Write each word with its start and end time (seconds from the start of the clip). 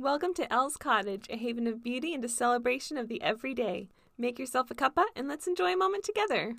Welcome 0.00 0.32
to 0.34 0.52
Elle's 0.52 0.76
Cottage, 0.76 1.26
a 1.28 1.36
haven 1.36 1.66
of 1.66 1.82
beauty 1.82 2.14
and 2.14 2.24
a 2.24 2.28
celebration 2.28 2.96
of 2.96 3.08
the 3.08 3.20
everyday. 3.20 3.88
Make 4.16 4.38
yourself 4.38 4.70
a 4.70 4.74
cuppa 4.76 5.02
and 5.16 5.26
let's 5.26 5.48
enjoy 5.48 5.72
a 5.72 5.76
moment 5.76 6.04
together. 6.04 6.54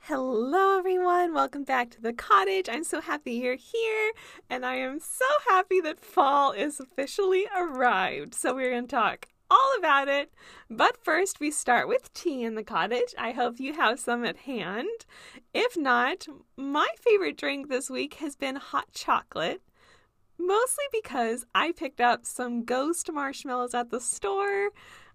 Hello, 0.00 0.76
everyone. 0.76 1.32
Welcome 1.32 1.62
back 1.62 1.90
to 1.90 2.02
the 2.02 2.12
cottage. 2.12 2.68
I'm 2.68 2.82
so 2.82 3.00
happy 3.00 3.34
you're 3.34 3.54
here, 3.54 4.10
and 4.50 4.66
I 4.66 4.74
am 4.74 4.98
so 4.98 5.24
happy 5.48 5.80
that 5.82 6.00
fall 6.00 6.50
is 6.50 6.80
officially 6.80 7.46
arrived. 7.56 8.34
So, 8.34 8.56
we're 8.56 8.70
going 8.70 8.88
to 8.88 8.96
talk 8.96 9.28
all 9.50 9.72
about 9.78 10.08
it. 10.08 10.32
But 10.68 11.02
first, 11.02 11.40
we 11.40 11.50
start 11.50 11.88
with 11.88 12.12
tea 12.12 12.42
in 12.44 12.54
the 12.54 12.62
cottage. 12.62 13.14
I 13.18 13.32
hope 13.32 13.60
you 13.60 13.74
have 13.74 14.00
some 14.00 14.24
at 14.24 14.38
hand. 14.38 15.06
If 15.54 15.76
not, 15.76 16.26
my 16.56 16.88
favorite 17.00 17.36
drink 17.36 17.68
this 17.68 17.88
week 17.90 18.14
has 18.14 18.36
been 18.36 18.56
hot 18.56 18.92
chocolate. 18.92 19.62
Mostly 20.38 20.84
because 20.92 21.46
I 21.54 21.72
picked 21.72 22.00
up 22.00 22.26
some 22.26 22.64
ghost 22.64 23.10
marshmallows 23.10 23.74
at 23.74 23.90
the 23.90 24.00
store. 24.00 24.70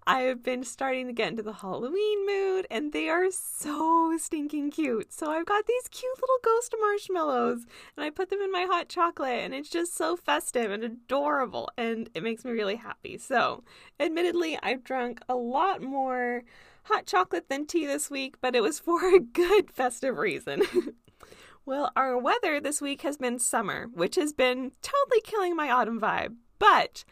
I 0.08 0.22
have 0.22 0.42
been 0.42 0.64
starting 0.64 1.08
to 1.08 1.14
get 1.14 1.30
into 1.30 1.44
the 1.44 1.54
Halloween 1.54 2.26
mood, 2.26 2.66
and 2.72 2.92
they 2.92 3.08
are 3.08 3.30
so 3.30 4.18
stinking 4.18 4.72
cute. 4.72 5.14
So 5.14 5.30
I've 5.30 5.46
got 5.46 5.68
these 5.68 5.88
cute 5.92 6.18
little 6.20 6.40
ghost 6.44 6.74
marshmallows, 6.80 7.66
and 7.96 8.04
I 8.04 8.10
put 8.10 8.30
them 8.30 8.42
in 8.42 8.52
my 8.52 8.64
hot 8.64 8.90
chocolate, 8.90 9.44
and 9.44 9.54
it's 9.54 9.70
just 9.70 9.96
so 9.96 10.16
festive 10.16 10.72
and 10.72 10.84
adorable, 10.84 11.70
and 11.78 12.10
it 12.16 12.24
makes 12.24 12.44
me 12.44 12.52
really 12.52 12.78
happy. 12.78 13.18
So, 13.20 13.64
admittedly, 14.00 14.58
I've 14.64 14.84
drunk 14.84 15.22
a 15.30 15.36
lot 15.36 15.84
more 15.84 16.44
hot 16.84 17.06
chocolate 17.06 17.48
than 17.48 17.68
tea 17.68 17.86
this 17.86 18.10
week, 18.10 18.36
but 18.42 18.56
it 18.56 18.62
was 18.62 18.80
for 18.82 19.16
a 19.16 19.20
good 19.20 19.70
festive 19.70 20.18
reason. 20.18 20.64
well, 21.66 21.92
our 21.96 22.18
weather 22.18 22.60
this 22.60 22.82
week 22.82 23.04
has 23.04 23.18
been 23.18 23.38
summer, 23.38 23.88
which 23.94 24.16
has 24.16 24.34
been 24.34 24.72
totally 24.82 25.22
killing 25.24 25.56
my 25.56 25.70
autumn 25.70 26.02
vibe, 26.02 26.38
but 26.58 27.04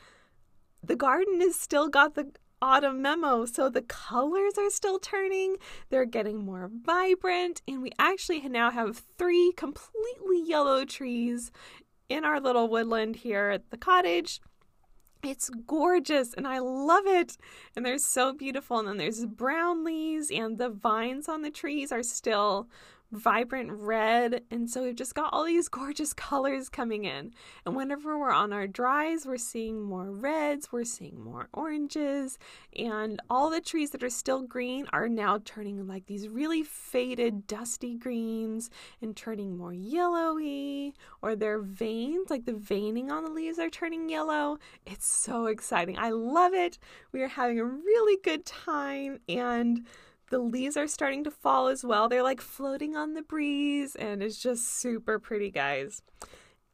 the 0.83 0.95
garden 0.95 1.39
has 1.41 1.55
still 1.55 1.87
got 1.87 2.15
the 2.15 2.31
autumn 2.61 3.01
memo. 3.01 3.45
So 3.45 3.69
the 3.69 3.81
colors 3.81 4.53
are 4.57 4.69
still 4.69 4.99
turning, 4.99 5.57
they're 5.89 6.05
getting 6.05 6.43
more 6.43 6.69
vibrant, 6.71 7.61
and 7.67 7.81
we 7.81 7.91
actually 7.99 8.41
now 8.41 8.71
have 8.71 9.03
three 9.17 9.53
completely 9.55 10.41
yellow 10.43 10.85
trees 10.85 11.51
in 12.09 12.25
our 12.25 12.39
little 12.39 12.67
woodland 12.67 13.17
here 13.17 13.49
at 13.49 13.69
the 13.69 13.77
cottage. 13.77 14.41
It's 15.21 15.49
gorgeous 15.49 16.33
and 16.33 16.47
I 16.47 16.59
love 16.59 17.05
it. 17.05 17.37
And 17.75 17.85
they're 17.85 17.97
so 17.97 18.33
beautiful. 18.33 18.79
And 18.79 18.87
then 18.87 18.97
there's 18.97 19.25
brown 19.25 19.83
leaves, 19.83 20.31
and 20.31 20.57
the 20.57 20.69
vines 20.69 21.27
on 21.27 21.41
the 21.41 21.51
trees 21.51 21.91
are 21.91 22.03
still 22.03 22.69
vibrant 23.11 23.71
red. 23.71 24.43
And 24.51 24.69
so 24.69 24.83
we've 24.83 24.95
just 24.95 25.15
got 25.15 25.33
all 25.33 25.45
these 25.45 25.67
gorgeous 25.67 26.13
colors 26.13 26.69
coming 26.69 27.05
in. 27.05 27.33
And 27.65 27.75
whenever 27.75 28.17
we're 28.17 28.31
on 28.31 28.53
our 28.53 28.67
dries, 28.67 29.25
we're 29.25 29.37
seeing 29.37 29.81
more 29.81 30.11
reds, 30.11 30.71
we're 30.71 30.83
seeing 30.83 31.23
more 31.23 31.49
oranges, 31.53 32.37
and 32.77 33.21
all 33.29 33.49
the 33.49 33.61
trees 33.61 33.91
that 33.91 34.03
are 34.03 34.09
still 34.09 34.41
green 34.41 34.87
are 34.93 35.09
now 35.09 35.39
turning 35.43 35.87
like 35.87 36.05
these 36.05 36.27
really 36.27 36.63
faded, 36.63 37.47
dusty 37.47 37.95
greens 37.95 38.69
and 39.01 39.15
turning 39.15 39.57
more 39.57 39.73
yellowy, 39.73 40.93
or 41.21 41.35
their 41.35 41.59
veins, 41.59 42.29
like 42.29 42.45
the 42.45 42.53
veining 42.53 43.11
on 43.11 43.23
the 43.23 43.31
leaves, 43.31 43.59
are 43.59 43.69
turning 43.69 44.09
yellow. 44.09 44.57
It's 44.85 45.07
so 45.07 45.47
exciting. 45.47 45.97
I 45.97 46.11
love 46.11 46.53
it. 46.53 46.77
We 47.11 47.21
are 47.21 47.27
having 47.27 47.59
a 47.59 47.65
really 47.65 48.17
good 48.23 48.45
time 48.45 49.19
and 49.27 49.85
the 50.29 50.39
leaves 50.39 50.77
are 50.77 50.87
starting 50.87 51.23
to 51.23 51.31
fall 51.31 51.67
as 51.67 51.83
well. 51.83 52.09
They're 52.09 52.23
like 52.23 52.41
floating 52.41 52.95
on 52.95 53.13
the 53.13 53.21
breeze, 53.21 53.95
and 53.95 54.21
it's 54.21 54.41
just 54.41 54.79
super 54.79 55.19
pretty, 55.19 55.51
guys. 55.51 56.01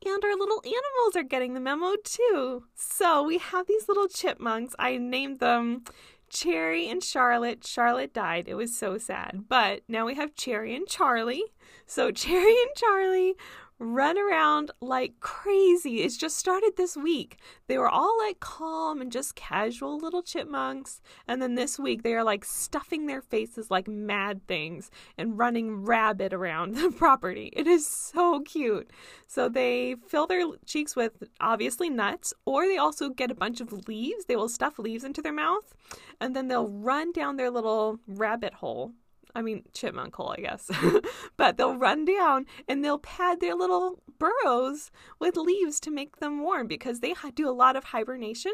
And 0.06 0.23
our 0.23 0.36
little 0.36 0.62
animals 0.64 1.16
are 1.16 1.23
getting 1.23 1.53
the 1.53 1.59
memo 1.59 1.95
too. 2.03 2.63
So 2.75 3.24
we 3.24 3.40
have 3.40 3.66
these 3.66 3.88
little 3.88 4.07
chipmunks. 4.07 4.75
I 4.78 4.97
named 4.97 5.40
them 5.40 5.84
Cherry 6.30 6.88
and 6.90 7.03
Charlotte. 7.03 7.66
Charlotte 7.66 8.13
died. 8.13 8.47
It 8.47 8.56
was 8.56 8.78
so 8.78 8.97
sad. 8.97 9.46
But 9.47 9.81
now 9.88 10.06
we 10.06 10.16
have 10.16 10.35
Cherry 10.35 10.75
and 10.75 10.88
Charlie. 10.88 11.46
So 11.88 12.12
Cherry 12.12 12.56
and 12.62 12.75
Charlie 12.75 13.35
run 13.80 14.18
around 14.18 14.72
like 14.80 15.19
crazy. 15.19 16.02
It's 16.02 16.18
just 16.18 16.38
started 16.38 16.74
this 16.78 16.96
week. 16.96 17.38
They 17.68 17.78
were 17.78 17.90
all 17.90 18.18
like 18.19 18.40
calm 18.40 19.02
and 19.02 19.12
just 19.12 19.36
casual 19.36 19.97
little 19.97 20.22
chipmunks. 20.22 21.02
And 21.28 21.41
then 21.41 21.56
this 21.56 21.78
week 21.78 22.03
they 22.03 22.13
are 22.13 22.24
like 22.24 22.46
stuffing 22.46 23.06
their 23.06 23.22
faces 23.22 23.69
like 23.69 23.88
mad 23.88 24.47
things 24.47 24.90
and 25.18 25.38
running 25.38 25.84
rabid 25.84 26.34
around 26.34 26.75
the 26.75 26.91
property. 26.91 27.52
It 27.53 27.68
is 27.68 27.86
so 27.86 28.41
cute. 28.41 28.90
So 29.28 29.50
they 29.50 29.96
fill 30.07 30.28
their 30.28 30.46
cheeks 30.66 30.96
with 30.96 31.24
obviously 31.42 31.90
nuts, 31.90 32.34
or 32.46 32.68
they 32.68 32.78
also 32.78 33.09
get 33.09 33.31
a 33.31 33.36
bunch 33.36 33.59
of 33.59 33.88
leaves. 33.88 34.25
They 34.25 34.36
will 34.36 34.50
stuff 34.50 34.80
leaves 34.80 35.03
into 35.03 35.22
their 35.22 35.34
mouth 35.34 35.74
and 36.22 36.36
then 36.36 36.47
they'll 36.47 36.68
run 36.68 37.12
down 37.12 37.36
their 37.36 37.52
little 37.52 38.00
rabbit 38.07 38.53
hole 38.56 38.94
I 39.35 39.41
mean, 39.41 39.63
chipmunk 39.73 40.16
hole, 40.16 40.34
I 40.38 40.41
guess. 40.41 40.72
but 41.38 41.57
they'll 41.57 41.78
run 41.78 42.06
down 42.06 42.46
and 42.68 42.84
they'll 42.84 42.97
pad 43.00 43.41
their 43.41 43.53
little 43.53 44.00
burrows 44.18 44.91
with 45.19 45.35
leaves 45.35 45.79
to 45.81 45.91
make 45.91 46.18
them 46.18 46.41
warm 46.41 46.68
because 46.68 47.01
they 47.01 47.13
do 47.35 47.50
a 47.50 47.51
lot 47.51 47.75
of 47.75 47.84
hibernation. 47.84 48.53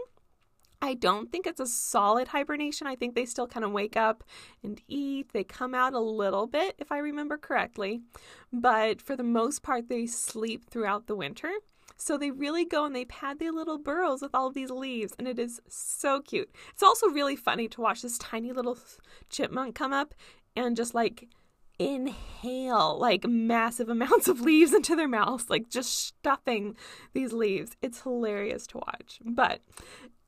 I 0.81 0.95
don't 0.95 1.31
think 1.31 1.45
it's 1.45 1.59
a 1.59 1.67
solid 1.67 2.29
hibernation. 2.29 2.87
I 2.87 2.95
think 2.95 3.13
they 3.13 3.25
still 3.25 3.45
kind 3.45 3.63
of 3.63 3.71
wake 3.71 3.95
up 3.95 4.23
and 4.63 4.81
eat. 4.87 5.31
They 5.31 5.43
come 5.43 5.75
out 5.75 5.93
a 5.93 5.99
little 5.99 6.47
bit, 6.47 6.73
if 6.79 6.91
I 6.91 6.97
remember 6.97 7.37
correctly. 7.37 8.01
But 8.51 8.99
for 8.99 9.15
the 9.15 9.23
most 9.23 9.61
part, 9.61 9.89
they 9.89 10.07
sleep 10.07 10.71
throughout 10.71 11.05
the 11.05 11.15
winter. 11.15 11.51
So 12.01 12.17
they 12.17 12.31
really 12.31 12.65
go 12.65 12.85
and 12.85 12.95
they 12.95 13.05
pad 13.05 13.37
their 13.37 13.51
little 13.51 13.77
burrows 13.77 14.23
with 14.23 14.33
all 14.33 14.47
of 14.47 14.55
these 14.55 14.71
leaves, 14.71 15.13
and 15.19 15.27
it 15.27 15.37
is 15.37 15.61
so 15.67 16.19
cute. 16.19 16.49
It's 16.71 16.81
also 16.81 17.07
really 17.07 17.35
funny 17.35 17.67
to 17.69 17.81
watch 17.81 18.01
this 18.01 18.17
tiny 18.17 18.51
little 18.51 18.77
chipmunk 19.29 19.75
come 19.75 19.93
up 19.93 20.15
and 20.55 20.75
just 20.75 20.95
like 20.95 21.27
inhale 21.77 22.97
like 22.99 23.25
massive 23.25 23.89
amounts 23.97 24.27
of 24.27 24.41
leaves 24.41 24.73
into 24.73 24.95
their 24.95 25.07
mouths, 25.07 25.49
like 25.49 25.69
just 25.69 26.07
stuffing 26.07 26.75
these 27.13 27.33
leaves. 27.33 27.77
It's 27.83 28.01
hilarious 28.01 28.65
to 28.67 28.79
watch. 28.79 29.19
But 29.23 29.61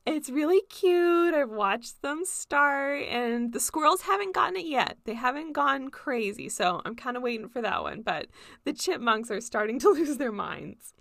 it's 0.06 0.30
really 0.30 0.60
cute. 0.68 1.34
I've 1.34 1.50
watched 1.50 2.02
them 2.02 2.24
start, 2.24 3.02
and 3.08 3.52
the 3.52 3.58
squirrels 3.58 4.02
haven't 4.02 4.34
gotten 4.34 4.56
it 4.56 4.66
yet. 4.66 4.98
They 5.06 5.14
haven't 5.14 5.54
gone 5.54 5.88
crazy, 5.88 6.48
so 6.48 6.82
I'm 6.84 6.94
kind 6.94 7.16
of 7.16 7.22
waiting 7.24 7.48
for 7.48 7.60
that 7.62 7.82
one. 7.82 8.02
But 8.02 8.28
the 8.64 8.72
chipmunks 8.72 9.30
are 9.32 9.40
starting 9.40 9.80
to 9.80 9.88
lose 9.90 10.18
their 10.18 10.30
minds. 10.30 10.94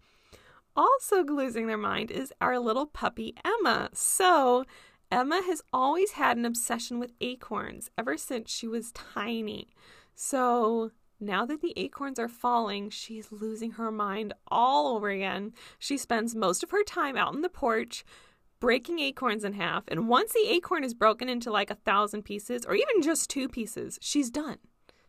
Also, 0.76 1.24
losing 1.24 1.68
their 1.68 1.78
mind 1.78 2.10
is 2.12 2.34
our 2.42 2.60
little 2.60 2.88
puppy 2.88 3.36
Emma. 3.46 3.90
So, 3.94 4.66
Emma 5.14 5.44
has 5.46 5.62
always 5.72 6.14
had 6.14 6.38
an 6.38 6.46
obsession 6.46 6.98
with 7.00 7.14
acorns 7.22 7.92
ever 8.00 8.18
since 8.18 8.52
she 8.52 8.68
was 8.68 8.92
tiny. 8.94 9.70
So 10.16 10.90
now 11.20 11.46
that 11.46 11.62
the 11.62 11.74
acorns 11.78 12.18
are 12.18 12.28
falling, 12.28 12.90
she's 12.90 13.32
losing 13.32 13.72
her 13.74 13.92
mind 13.92 14.34
all 14.48 14.96
over 14.96 15.10
again. 15.10 15.54
She 15.78 15.98
spends 15.98 16.34
most 16.34 16.64
of 16.64 16.72
her 16.72 16.84
time 16.84 17.16
out 17.16 17.36
on 17.36 17.42
the 17.42 17.50
porch 17.50 18.04
breaking 18.60 19.00
acorns 19.00 19.44
in 19.44 19.54
half. 19.54 19.84
And 19.88 20.08
once 20.08 20.34
the 20.34 20.48
acorn 20.50 20.84
is 20.84 20.94
broken 20.94 21.30
into 21.30 21.52
like 21.52 21.70
a 21.70 21.76
thousand 21.76 22.24
pieces, 22.24 22.66
or 22.66 22.74
even 22.74 23.02
just 23.04 23.30
two 23.30 23.48
pieces, 23.48 24.00
she's 24.02 24.32
done. 24.32 24.58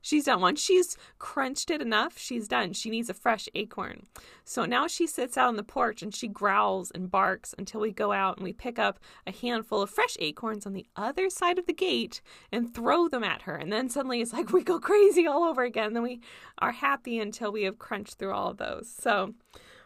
She's 0.04 0.26
done. 0.26 0.42
Once 0.42 0.60
she's 0.60 0.98
crunched 1.19 1.70
it 1.70 1.81
enough, 1.81 2.19
she's 2.19 2.47
done. 2.47 2.75
She 2.75 2.91
needs 2.91 3.09
a 3.09 3.15
fresh 3.15 3.48
acorn. 3.54 4.04
So 4.44 4.66
now 4.66 4.87
she 4.87 5.06
sits 5.06 5.38
out 5.38 5.48
on 5.48 5.56
the 5.56 5.62
porch 5.62 6.03
and 6.03 6.15
she 6.15 6.28
growls 6.28 6.91
and 6.91 7.10
barks 7.10 7.54
until 7.56 7.81
we 7.81 7.91
go 7.91 8.12
out 8.12 8.37
and 8.37 8.44
we 8.44 8.53
pick 8.53 8.78
up 8.78 9.00
a 9.26 9.32
handful 9.32 9.81
of 9.81 9.88
fresh 9.88 10.19
acorns 10.20 10.66
on 10.66 10.75
the 10.75 10.84
other 10.94 11.31
side 11.31 11.59
of 11.59 11.65
the 11.65 11.72
gate 11.72 12.20
and 12.53 12.75
throw 12.75 13.09
them 13.09 13.25
at 13.25 13.42
her. 13.42 13.56
And 13.56 13.72
then 13.72 13.88
suddenly 13.88 14.20
it's 14.20 14.34
like 14.34 14.53
we 14.53 14.62
go 14.62 14.78
crazy 14.78 15.26
all 15.26 15.42
over 15.42 15.62
again. 15.62 15.95
Then 15.95 16.03
we 16.03 16.21
are 16.59 16.72
happy 16.72 17.18
until 17.18 17.50
we 17.50 17.62
have 17.62 17.78
crunched 17.78 18.18
through 18.18 18.34
all 18.34 18.50
of 18.50 18.59
those. 18.59 18.91
So 18.91 19.33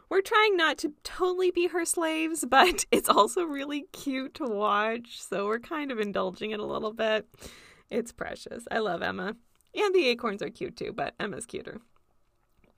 we're 0.09 0.21
trying 0.21 0.57
not 0.57 0.79
to 0.79 0.95
totally 1.05 1.53
be 1.53 1.69
her 1.69 1.85
slaves, 1.85 2.45
but 2.51 2.87
it's 2.91 3.09
also 3.09 3.45
really 3.45 3.83
cute 3.93 4.35
to 4.35 4.47
watch. 4.49 5.23
So 5.23 5.47
we're 5.47 5.61
kind 5.61 5.93
of 5.93 6.01
indulging 6.01 6.51
it 6.51 6.59
a 6.59 6.67
little 6.67 6.93
bit. 6.93 7.25
It's 7.89 8.11
precious. 8.11 8.67
I 8.69 8.81
love 8.81 9.01
Emma. 9.01 9.37
And 9.75 9.95
the 9.95 10.09
acorns 10.09 10.43
are 10.43 10.51
cute 10.51 10.77
too, 10.77 10.93
but 10.93 11.15
Emma's 11.21 11.47
cuter. 11.47 11.81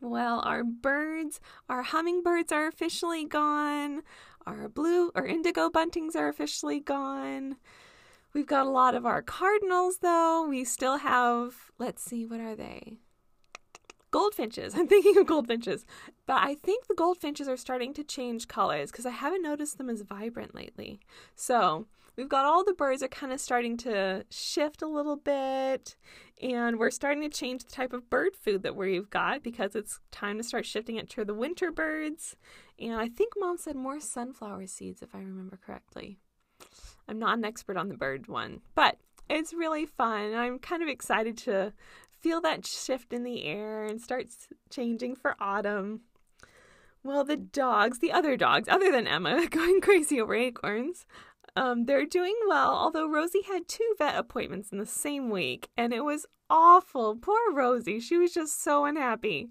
Well, 0.00 0.40
our 0.40 0.64
birds, 0.64 1.40
our 1.69 1.82
hummingbirds 1.82 2.52
are 2.52 2.66
officially 2.66 3.25
gone. 3.25 4.02
Our 4.46 4.69
blue 4.69 5.10
or 5.14 5.26
indigo 5.26 5.69
buntings 5.69 6.16
are 6.16 6.28
officially 6.28 6.81
gone. 6.81 7.56
We've 8.32 8.46
got 8.46 8.66
a 8.66 8.70
lot 8.70 8.94
of 8.94 9.04
our 9.04 9.22
cardinals 9.22 9.98
though. 9.98 10.46
We 10.48 10.64
still 10.64 10.98
have, 10.98 11.54
let's 11.78 12.02
see, 12.02 12.25
what 12.25 12.40
are 12.40 12.56
they? 12.56 12.98
Goldfinches. 14.10 14.75
I'm 14.76 14.88
thinking 14.88 15.19
of 15.19 15.26
goldfinches. 15.26 15.84
But 16.26 16.43
I 16.43 16.54
think 16.54 16.86
the 16.86 16.94
goldfinches 16.94 17.48
are 17.48 17.56
starting 17.56 17.93
to 17.94 18.04
change 18.04 18.48
colors 18.48 18.90
because 18.90 19.06
I 19.06 19.10
haven't 19.10 19.43
noticed 19.43 19.78
them 19.78 19.90
as 19.90 20.00
vibrant 20.00 20.54
lately. 20.54 21.00
So 21.34 21.86
we've 22.20 22.28
got 22.28 22.44
all 22.44 22.62
the 22.62 22.75
birds 22.75 23.02
are 23.02 23.08
kind 23.08 23.32
of 23.32 23.40
starting 23.40 23.78
to 23.78 24.22
shift 24.28 24.82
a 24.82 24.87
little 24.87 25.17
bit, 25.17 25.96
and 26.43 26.78
we're 26.78 26.90
starting 26.90 27.22
to 27.22 27.31
change 27.31 27.64
the 27.64 27.72
type 27.72 27.94
of 27.94 28.11
bird 28.11 28.37
food 28.37 28.62
that 28.62 28.76
we've 28.76 29.08
got 29.08 29.43
because 29.43 29.75
it's 29.75 30.00
time 30.11 30.37
to 30.37 30.44
start 30.44 30.67
shifting 30.67 30.96
it 30.96 31.08
to 31.08 31.25
the 31.25 31.32
winter 31.32 31.72
birds. 31.72 32.37
And 32.78 32.93
I 32.93 33.08
think 33.08 33.32
mom 33.38 33.56
said 33.56 33.75
more 33.75 34.00
sunflower 34.00 34.67
seeds, 34.67 35.00
if 35.00 35.14
I 35.14 35.19
remember 35.19 35.58
correctly. 35.64 36.19
I'm 37.08 37.19
not 37.19 37.38
an 37.38 37.44
expert 37.46 37.78
on 37.78 37.88
the 37.88 37.96
bird 37.96 38.28
one, 38.28 38.61
but 38.75 38.99
it's 39.31 39.55
really 39.55 39.87
fun. 39.87 40.34
I'm 40.34 40.58
kind 40.58 40.82
of 40.82 40.90
excited 40.90 41.38
to 41.38 41.72
feel 42.20 42.43
that 42.43 42.67
shift 42.67 43.14
in 43.14 43.25
the 43.25 43.44
air 43.44 43.84
and 43.84 43.99
start 43.99 44.26
changing 44.69 45.17
for 45.17 45.37
autumn. 45.40 46.02
Well, 47.02 47.25
the 47.25 47.38
dogs, 47.38 48.00
the 48.00 48.12
other 48.12 48.37
dogs, 48.37 48.69
other 48.69 48.93
than 48.93 49.06
Emma, 49.06 49.46
going 49.50 49.81
crazy 49.81 50.20
over 50.20 50.34
acorns, 50.34 51.06
um, 51.56 51.85
they're 51.85 52.06
doing 52.06 52.37
well, 52.49 52.73
although 52.73 53.08
Rosie 53.08 53.43
had 53.43 53.69
two 53.69 53.94
vet 53.99 54.17
appointments 54.17 54.70
in 54.73 54.79
the 54.79 54.87
same 54.87 55.31
week, 55.31 55.69
and 55.76 55.93
it 55.93 56.05
was 56.05 56.26
awful. 56.50 57.17
Poor 57.17 57.52
Rosie. 57.52 58.00
She 58.00 58.17
was 58.17 58.35
just 58.35 58.62
so 58.62 58.85
unhappy. 58.85 59.49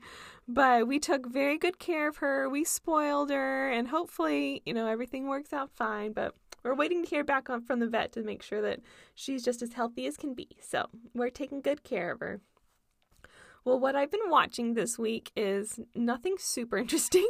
But 0.48 0.88
we 0.88 1.00
took 1.00 1.32
very 1.32 1.58
good 1.58 1.78
care 1.80 2.10
of 2.10 2.18
her. 2.18 2.50
We 2.50 2.64
spoiled 2.64 3.30
her, 3.30 3.70
and 3.70 3.88
hopefully, 3.88 4.62
you 4.66 4.74
know, 4.74 4.88
everything 4.88 5.28
works 5.28 5.54
out 5.54 5.70
fine. 5.76 6.12
But 6.12 6.34
we're 6.64 6.76
waiting 6.76 7.04
to 7.04 7.10
hear 7.10 7.24
back 7.24 7.50
on 7.50 7.62
from 7.62 7.80
the 7.80 7.88
vet 7.88 8.12
to 8.14 8.24
make 8.24 8.42
sure 8.42 8.62
that 8.62 8.80
she's 9.14 9.44
just 9.44 9.62
as 9.62 9.74
healthy 9.74 10.08
as 10.08 10.18
can 10.18 10.34
be. 10.34 10.48
So 10.60 10.88
we're 11.14 11.30
taking 11.30 11.62
good 11.62 11.84
care 11.84 12.12
of 12.12 12.20
her. 12.20 12.42
Well, 13.64 13.80
what 13.80 13.96
I've 13.96 14.12
been 14.12 14.30
watching 14.30 14.74
this 14.74 14.98
week 14.98 15.32
is 15.36 15.80
nothing 15.94 16.36
super 16.40 16.78
interesting, 16.84 17.28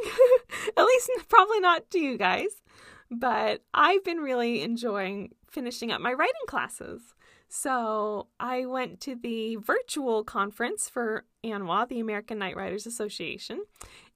at 0.76 0.84
least 0.84 1.10
probably 1.28 1.60
not 1.60 1.90
to 1.90 1.98
you 1.98 2.16
guys, 2.16 2.62
but 3.10 3.62
I've 3.74 4.04
been 4.04 4.18
really 4.18 4.62
enjoying 4.62 5.34
finishing 5.48 5.90
up 5.90 6.00
my 6.00 6.12
writing 6.12 6.46
classes. 6.46 7.14
So 7.48 8.28
I 8.38 8.66
went 8.66 9.00
to 9.00 9.16
the 9.16 9.56
virtual 9.56 10.22
conference 10.22 10.88
for 10.88 11.24
ANWA, 11.42 11.88
the 11.88 11.98
American 11.98 12.38
Night 12.38 12.56
Writers 12.56 12.86
Association, 12.86 13.64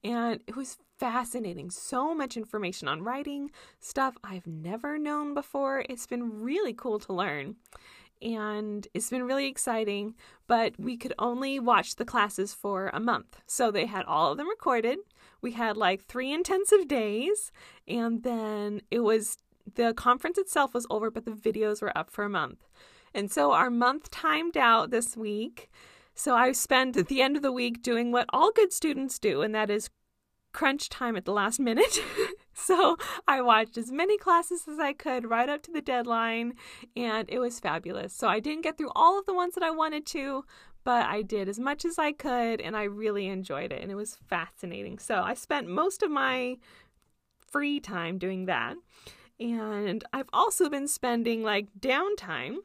and 0.03 0.39
it 0.47 0.55
was 0.55 0.77
fascinating. 0.97 1.69
So 1.69 2.15
much 2.15 2.37
information 2.37 2.87
on 2.87 3.03
writing, 3.03 3.51
stuff 3.81 4.15
I've 4.23 4.47
never 4.47 4.97
known 4.97 5.33
before. 5.33 5.83
It's 5.89 6.07
been 6.07 6.41
really 6.41 6.73
cool 6.73 6.99
to 6.99 7.13
learn 7.13 7.57
and 8.21 8.87
it's 8.93 9.09
been 9.09 9.23
really 9.23 9.47
exciting. 9.47 10.15
But 10.47 10.73
we 10.79 10.97
could 10.97 11.13
only 11.19 11.59
watch 11.59 11.95
the 11.95 12.05
classes 12.05 12.53
for 12.53 12.89
a 12.93 12.99
month. 12.99 13.41
So 13.45 13.71
they 13.71 13.85
had 13.85 14.05
all 14.05 14.31
of 14.31 14.37
them 14.37 14.49
recorded. 14.49 14.99
We 15.41 15.51
had 15.51 15.77
like 15.77 16.05
three 16.05 16.31
intensive 16.31 16.87
days, 16.87 17.51
and 17.87 18.23
then 18.23 18.81
it 18.91 18.99
was 18.99 19.37
the 19.75 19.93
conference 19.93 20.37
itself 20.37 20.73
was 20.73 20.87
over, 20.89 21.09
but 21.09 21.25
the 21.25 21.31
videos 21.31 21.81
were 21.81 21.97
up 21.97 22.09
for 22.09 22.23
a 22.23 22.29
month. 22.29 22.67
And 23.13 23.31
so 23.31 23.53
our 23.53 23.69
month 23.69 24.11
timed 24.11 24.57
out 24.57 24.91
this 24.91 25.15
week. 25.15 25.69
So 26.13 26.35
I 26.35 26.51
spent 26.51 26.97
at 26.97 27.07
the 27.07 27.21
end 27.21 27.35
of 27.35 27.41
the 27.41 27.51
week 27.51 27.81
doing 27.81 28.11
what 28.11 28.25
all 28.29 28.51
good 28.51 28.71
students 28.71 29.19
do, 29.19 29.41
and 29.41 29.53
that 29.55 29.69
is 29.69 29.89
crunch 30.53 30.87
time 30.87 31.17
at 31.17 31.25
the 31.25 31.33
last 31.33 31.59
minute. 31.59 31.99
so 32.53 32.97
I 33.27 33.41
watched 33.41 33.77
as 33.77 33.91
many 33.91 34.17
classes 34.17 34.67
as 34.67 34.79
I 34.79 34.93
could 34.93 35.29
right 35.29 35.49
up 35.49 35.61
to 35.63 35.71
the 35.71 35.81
deadline, 35.81 36.53
and 36.95 37.29
it 37.29 37.39
was 37.39 37.59
fabulous. 37.59 38.13
So 38.13 38.27
I 38.27 38.39
didn't 38.39 38.63
get 38.63 38.77
through 38.77 38.91
all 38.95 39.19
of 39.19 39.25
the 39.25 39.33
ones 39.33 39.55
that 39.55 39.63
I 39.63 39.71
wanted 39.71 40.05
to, 40.07 40.45
but 40.85 41.07
I 41.07 41.23
did 41.23 41.49
as 41.49 41.59
much 41.59 41.83
as 41.83 41.99
I 41.99 42.13
could, 42.13 42.61
and 42.61 42.77
I 42.77 42.83
really 42.83 43.27
enjoyed 43.27 43.73
it, 43.73 43.81
and 43.81 43.91
it 43.91 43.95
was 43.95 44.15
fascinating. 44.27 44.99
So 44.99 45.21
I 45.21 45.33
spent 45.33 45.67
most 45.67 46.03
of 46.03 46.11
my 46.11 46.57
free 47.51 47.79
time 47.79 48.17
doing 48.17 48.45
that. 48.45 48.75
And 49.39 50.03
I've 50.13 50.29
also 50.31 50.69
been 50.69 50.87
spending 50.87 51.43
like 51.43 51.67
downtime 51.77 52.57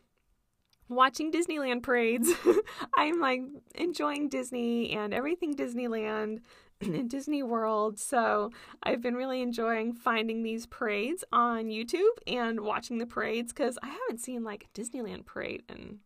watching 0.89 1.33
Disneyland 1.33 1.83
parades. 1.83 2.31
I'm 2.97 3.21
like 3.21 3.43
enjoying 3.75 4.29
Disney 4.29 4.93
and 4.93 5.15
everything 5.15 5.57
Disneyland 5.57 6.41
and 6.81 7.09
Disney 7.09 7.43
World. 7.43 7.99
So 7.99 8.51
I've 8.83 9.01
been 9.01 9.15
really 9.15 9.43
enjoying 9.43 9.95
finding 9.95 10.43
these 10.43 10.67
parades 10.67 11.25
on 11.33 11.67
YouTube 11.67 12.17
and 12.27 12.61
watching 12.61 12.99
the 12.99 13.07
parades 13.07 13.53
because 13.53 13.79
I 13.83 13.89
haven't 13.89 14.21
seen 14.21 14.45
like 14.45 14.67
a 14.67 14.79
Disneyland 14.79 15.27
parade 15.27 15.63
in, 15.69 16.01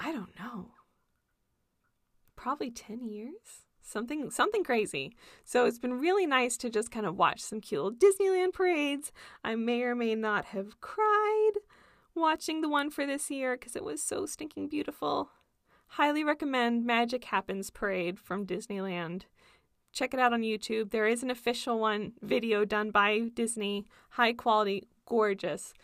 I 0.00 0.12
don't 0.12 0.36
know, 0.38 0.70
probably 2.42 2.70
10 2.70 3.06
years. 3.06 3.66
Something 3.84 4.30
something 4.30 4.64
crazy. 4.64 5.12
So 5.44 5.64
it's 5.64 5.78
been 5.78 6.00
really 6.00 6.26
nice 6.26 6.56
to 6.58 6.70
just 6.70 6.90
kind 6.90 7.06
of 7.06 7.16
watch 7.16 7.40
some 7.40 7.60
cute 7.60 7.82
little 7.82 7.98
Disneyland 7.98 8.52
parades. 8.52 9.12
I 9.44 9.54
may 9.54 9.82
or 9.82 9.94
may 9.94 10.14
not 10.14 10.46
have 10.46 10.80
cried 10.80 11.52
watching 12.14 12.60
the 12.60 12.68
one 12.68 12.90
for 12.90 13.06
this 13.06 13.30
year 13.30 13.56
because 13.56 13.76
it 13.76 13.84
was 13.84 14.02
so 14.02 14.26
stinking 14.26 14.68
beautiful. 14.68 15.30
Highly 15.86 16.24
recommend 16.24 16.86
Magic 16.86 17.24
Happens 17.24 17.70
Parade 17.70 18.18
from 18.18 18.46
Disneyland 18.46 19.22
check 19.92 20.14
it 20.14 20.20
out 20.20 20.32
on 20.32 20.42
YouTube. 20.42 20.90
There 20.90 21.06
is 21.06 21.22
an 21.22 21.30
official 21.30 21.78
one 21.78 22.12
video 22.22 22.64
done 22.64 22.90
by 22.90 23.28
Disney, 23.34 23.86
high 24.10 24.32
quality, 24.32 24.88
gorgeous. 25.06 25.74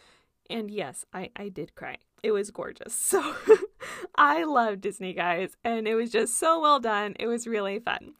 And 0.50 0.70
yes, 0.70 1.04
I, 1.12 1.30
I 1.36 1.50
did 1.50 1.74
cry. 1.74 1.98
It 2.22 2.32
was 2.32 2.50
gorgeous. 2.50 2.94
So 2.94 3.34
I 4.16 4.44
love 4.44 4.80
Disney, 4.80 5.12
guys, 5.12 5.56
and 5.64 5.86
it 5.88 5.94
was 5.94 6.10
just 6.10 6.38
so 6.38 6.60
well 6.60 6.80
done. 6.80 7.14
It 7.18 7.26
was 7.26 7.46
really 7.46 7.78
fun. 7.78 8.14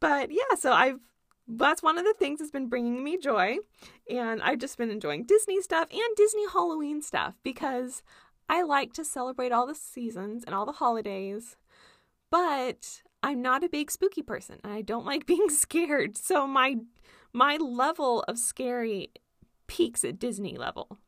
But 0.00 0.30
yeah, 0.30 0.54
so 0.56 0.72
I've 0.72 1.00
that's 1.48 1.82
one 1.82 1.96
of 1.96 2.04
the 2.04 2.14
things 2.18 2.40
that's 2.40 2.50
been 2.50 2.68
bringing 2.68 3.04
me 3.04 3.16
joy. 3.18 3.58
And 4.10 4.42
I've 4.42 4.58
just 4.58 4.78
been 4.78 4.90
enjoying 4.90 5.24
Disney 5.24 5.60
stuff 5.62 5.88
and 5.92 6.16
Disney 6.16 6.44
Halloween 6.52 7.02
stuff 7.02 7.34
because 7.42 8.02
I 8.48 8.62
like 8.62 8.92
to 8.94 9.04
celebrate 9.04 9.52
all 9.52 9.66
the 9.66 9.74
seasons 9.74 10.44
and 10.44 10.54
all 10.54 10.66
the 10.66 10.72
holidays. 10.72 11.56
But 12.30 13.02
I'm 13.22 13.42
not 13.42 13.64
a 13.64 13.68
big 13.68 13.90
spooky 13.90 14.22
person 14.22 14.58
and 14.64 14.72
I 14.72 14.82
don't 14.82 15.06
like 15.06 15.26
being 15.26 15.48
scared. 15.48 16.16
So 16.16 16.46
my 16.46 16.76
my 17.32 17.56
level 17.56 18.22
of 18.22 18.38
scary 18.38 19.10
peaks 19.66 20.04
at 20.04 20.18
Disney 20.18 20.56
level. 20.56 20.98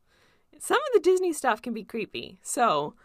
Some 0.59 0.77
of 0.77 0.93
the 0.93 0.99
Disney 0.99 1.33
stuff 1.33 1.61
can 1.61 1.73
be 1.73 1.83
creepy. 1.83 2.39
So 2.43 2.95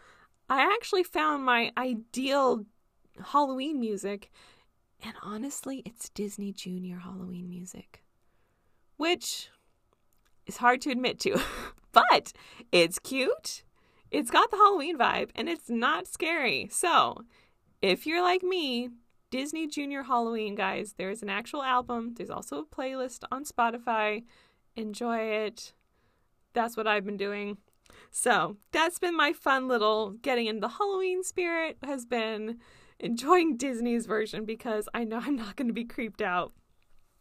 I 0.49 0.61
actually 0.61 1.03
found 1.03 1.43
my 1.43 1.71
ideal 1.77 2.65
Halloween 3.31 3.79
music 3.79 4.31
and 5.01 5.13
honestly, 5.21 5.83
it's 5.85 6.09
Disney 6.09 6.51
Junior 6.51 6.99
Halloween 6.99 7.47
music. 7.49 8.03
Which 8.97 9.49
is 10.47 10.57
hard 10.57 10.81
to 10.81 10.91
admit 10.91 11.19
to, 11.21 11.39
but 11.91 12.33
it's 12.71 12.97
cute. 12.99 13.63
It's 14.09 14.31
got 14.31 14.51
the 14.51 14.57
Halloween 14.57 14.97
vibe 14.97 15.29
and 15.35 15.49
it's 15.49 15.69
not 15.69 16.07
scary. 16.07 16.69
So, 16.71 17.23
if 17.81 18.07
you're 18.07 18.21
like 18.21 18.41
me, 18.41 18.89
Disney 19.29 19.67
Junior 19.67 20.03
Halloween, 20.03 20.55
guys. 20.55 20.95
There's 20.97 21.21
an 21.21 21.29
actual 21.29 21.61
album. 21.61 22.13
There's 22.15 22.29
also 22.29 22.59
a 22.59 22.65
playlist 22.65 23.25
on 23.31 23.43
Spotify. 23.43 24.23
Enjoy 24.75 25.17
it. 25.17 25.73
That's 26.53 26.77
what 26.77 26.87
I've 26.87 27.05
been 27.05 27.17
doing. 27.17 27.57
So 28.11 28.57
that's 28.71 28.99
been 28.99 29.15
my 29.15 29.33
fun 29.33 29.67
little 29.67 30.11
getting 30.21 30.47
into 30.47 30.61
the 30.61 30.69
Halloween 30.69 31.23
spirit, 31.23 31.77
has 31.83 32.05
been 32.05 32.59
enjoying 32.99 33.57
Disney's 33.57 34.05
version 34.05 34.45
because 34.45 34.87
I 34.93 35.03
know 35.03 35.19
I'm 35.23 35.35
not 35.35 35.55
going 35.55 35.67
to 35.67 35.73
be 35.73 35.85
creeped 35.85 36.21
out. 36.21 36.53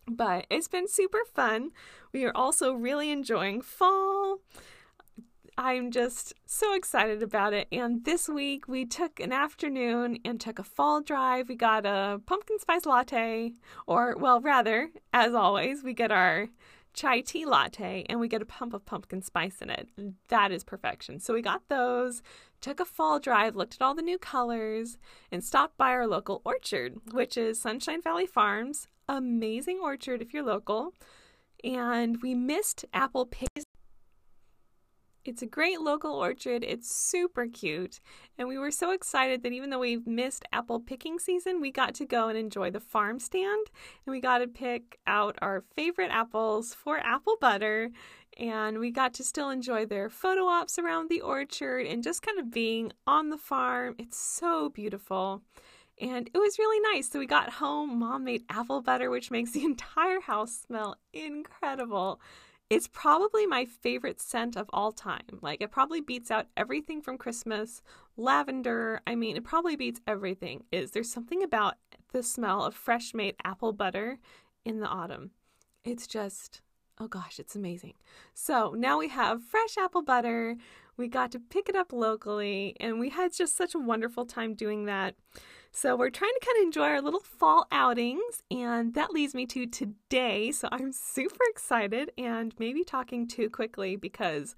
But 0.06 0.46
it's 0.50 0.68
been 0.68 0.86
super 0.86 1.24
fun. 1.34 1.70
We 2.12 2.24
are 2.24 2.36
also 2.36 2.74
really 2.74 3.10
enjoying 3.10 3.62
fall. 3.62 4.40
I'm 5.56 5.90
just 5.90 6.34
so 6.46 6.74
excited 6.74 7.22
about 7.22 7.52
it. 7.52 7.68
And 7.70 8.04
this 8.04 8.28
week 8.28 8.66
we 8.66 8.84
took 8.84 9.20
an 9.20 9.32
afternoon 9.32 10.18
and 10.24 10.40
took 10.40 10.58
a 10.58 10.64
fall 10.64 11.00
drive. 11.00 11.48
We 11.48 11.54
got 11.54 11.86
a 11.86 12.20
pumpkin 12.26 12.58
spice 12.58 12.86
latte, 12.86 13.54
or, 13.86 14.16
well, 14.18 14.40
rather, 14.40 14.90
as 15.12 15.32
always, 15.32 15.82
we 15.82 15.94
get 15.94 16.10
our 16.10 16.48
chai 16.94 17.20
tea 17.20 17.44
latte 17.44 18.06
and 18.08 18.20
we 18.20 18.28
get 18.28 18.40
a 18.40 18.46
pump 18.46 18.72
of 18.72 18.86
pumpkin 18.86 19.20
spice 19.20 19.60
in 19.60 19.68
it. 19.68 19.88
That 20.28 20.52
is 20.52 20.64
perfection. 20.64 21.20
So 21.20 21.34
we 21.34 21.42
got 21.42 21.68
those, 21.68 22.22
took 22.60 22.80
a 22.80 22.84
fall 22.84 23.18
drive, 23.18 23.56
looked 23.56 23.74
at 23.74 23.82
all 23.82 23.94
the 23.94 24.02
new 24.02 24.18
colors, 24.18 24.96
and 25.30 25.44
stopped 25.44 25.76
by 25.76 25.90
our 25.90 26.06
local 26.06 26.40
orchard, 26.44 26.96
which 27.12 27.36
is 27.36 27.60
Sunshine 27.60 28.00
Valley 28.00 28.26
Farms. 28.26 28.86
Amazing 29.08 29.80
orchard 29.82 30.22
if 30.22 30.32
you're 30.32 30.44
local. 30.44 30.94
And 31.62 32.22
we 32.22 32.34
missed 32.34 32.84
apple 32.92 33.26
pigs 33.26 33.63
it's 35.24 35.42
a 35.42 35.46
great 35.46 35.80
local 35.80 36.12
orchard. 36.12 36.64
It's 36.64 36.94
super 36.94 37.46
cute. 37.46 38.00
And 38.38 38.48
we 38.48 38.58
were 38.58 38.70
so 38.70 38.90
excited 38.90 39.42
that 39.42 39.52
even 39.52 39.70
though 39.70 39.78
we've 39.78 40.06
missed 40.06 40.44
apple 40.52 40.80
picking 40.80 41.18
season, 41.18 41.60
we 41.60 41.70
got 41.70 41.94
to 41.94 42.04
go 42.04 42.28
and 42.28 42.36
enjoy 42.36 42.70
the 42.70 42.80
farm 42.80 43.18
stand. 43.18 43.66
And 44.04 44.12
we 44.12 44.20
got 44.20 44.38
to 44.38 44.46
pick 44.46 44.98
out 45.06 45.36
our 45.40 45.64
favorite 45.74 46.10
apples 46.10 46.74
for 46.74 46.98
apple 46.98 47.36
butter. 47.40 47.90
And 48.38 48.78
we 48.78 48.90
got 48.90 49.14
to 49.14 49.24
still 49.24 49.50
enjoy 49.50 49.86
their 49.86 50.10
photo 50.10 50.46
ops 50.46 50.78
around 50.78 51.08
the 51.08 51.20
orchard 51.20 51.86
and 51.86 52.02
just 52.02 52.22
kind 52.22 52.38
of 52.38 52.50
being 52.50 52.92
on 53.06 53.30
the 53.30 53.38
farm. 53.38 53.94
It's 53.98 54.18
so 54.18 54.68
beautiful. 54.68 55.42
And 56.00 56.28
it 56.34 56.38
was 56.38 56.58
really 56.58 56.80
nice. 56.92 57.08
So 57.08 57.18
we 57.18 57.26
got 57.26 57.48
home. 57.48 57.98
Mom 57.98 58.24
made 58.24 58.42
apple 58.48 58.82
butter, 58.82 59.10
which 59.10 59.30
makes 59.30 59.52
the 59.52 59.64
entire 59.64 60.20
house 60.20 60.64
smell 60.66 60.96
incredible 61.12 62.20
It's 62.70 62.88
probably 62.88 63.46
my 63.46 63.66
favorite 63.66 64.20
scent 64.20 64.56
of 64.56 64.68
all 64.72 64.90
time. 64.90 65.38
Like, 65.42 65.60
it 65.60 65.70
probably 65.70 66.00
beats 66.00 66.30
out 66.30 66.46
everything 66.56 67.02
from 67.02 67.18
Christmas, 67.18 67.82
lavender. 68.16 69.00
I 69.06 69.14
mean, 69.14 69.36
it 69.36 69.44
probably 69.44 69.76
beats 69.76 70.00
everything. 70.06 70.64
Is 70.72 70.90
there's 70.90 71.12
something 71.12 71.42
about 71.42 71.74
the 72.12 72.22
smell 72.22 72.64
of 72.64 72.74
fresh 72.74 73.12
made 73.12 73.36
apple 73.44 73.72
butter 73.72 74.18
in 74.64 74.80
the 74.80 74.86
autumn. 74.86 75.30
It's 75.84 76.06
just, 76.06 76.62
oh 76.98 77.08
gosh, 77.08 77.38
it's 77.38 77.54
amazing. 77.54 77.94
So 78.32 78.74
now 78.76 78.98
we 78.98 79.08
have 79.08 79.42
fresh 79.42 79.76
apple 79.76 80.02
butter. 80.02 80.56
We 80.96 81.08
got 81.08 81.32
to 81.32 81.40
pick 81.40 81.68
it 81.68 81.76
up 81.76 81.92
locally, 81.92 82.76
and 82.78 83.00
we 83.00 83.10
had 83.10 83.32
just 83.32 83.56
such 83.56 83.74
a 83.74 83.78
wonderful 83.78 84.24
time 84.24 84.54
doing 84.54 84.84
that. 84.84 85.14
So 85.72 85.96
we're 85.96 86.10
trying 86.10 86.32
to 86.38 86.46
kind 86.46 86.58
of 86.58 86.62
enjoy 86.64 86.84
our 86.84 87.00
little 87.00 87.20
fall 87.20 87.66
outings, 87.72 88.42
and 88.50 88.94
that 88.94 89.10
leads 89.10 89.34
me 89.34 89.44
to 89.46 89.66
today. 89.66 90.52
So 90.52 90.68
I'm 90.70 90.92
super 90.92 91.44
excited 91.50 92.12
and 92.16 92.54
maybe 92.60 92.84
talking 92.84 93.26
too 93.26 93.50
quickly 93.50 93.96
because 93.96 94.54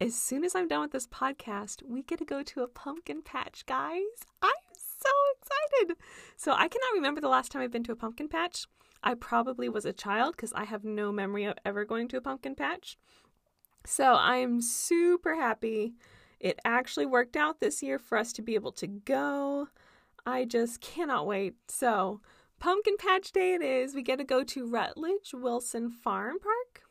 as 0.00 0.14
soon 0.14 0.44
as 0.44 0.54
I'm 0.54 0.68
done 0.68 0.82
with 0.82 0.92
this 0.92 1.08
podcast, 1.08 1.82
we 1.82 2.02
get 2.02 2.20
to 2.20 2.24
go 2.24 2.42
to 2.42 2.62
a 2.62 2.68
pumpkin 2.68 3.20
patch, 3.20 3.66
guys. 3.66 4.00
I'm 4.40 4.52
so 4.72 5.10
excited. 5.36 5.96
So 6.36 6.52
I 6.52 6.68
cannot 6.68 6.94
remember 6.94 7.20
the 7.20 7.28
last 7.28 7.50
time 7.50 7.62
I've 7.62 7.72
been 7.72 7.84
to 7.84 7.92
a 7.92 7.96
pumpkin 7.96 8.28
patch. 8.28 8.66
I 9.02 9.14
probably 9.14 9.68
was 9.68 9.84
a 9.84 9.92
child 9.92 10.36
because 10.36 10.52
I 10.52 10.64
have 10.64 10.84
no 10.84 11.10
memory 11.10 11.44
of 11.44 11.58
ever 11.64 11.84
going 11.84 12.06
to 12.08 12.16
a 12.16 12.20
pumpkin 12.20 12.54
patch. 12.54 12.96
So 13.84 14.14
I'm 14.14 14.60
super 14.60 15.34
happy. 15.34 15.94
It 16.38 16.58
actually 16.64 17.06
worked 17.06 17.36
out 17.36 17.60
this 17.60 17.82
year 17.82 17.98
for 17.98 18.16
us 18.16 18.32
to 18.34 18.42
be 18.42 18.54
able 18.54 18.72
to 18.72 18.86
go. 18.86 19.68
I 20.24 20.44
just 20.44 20.80
cannot 20.80 21.26
wait. 21.26 21.54
So, 21.68 22.20
Pumpkin 22.58 22.96
Patch 22.98 23.32
Day 23.32 23.54
it 23.54 23.62
is. 23.62 23.94
We 23.94 24.02
get 24.02 24.18
to 24.18 24.24
go 24.24 24.44
to 24.44 24.66
Rutledge 24.66 25.32
Wilson 25.32 25.90
Farm 25.90 26.38
Park. 26.38 26.82